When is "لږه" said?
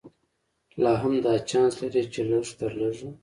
2.81-3.09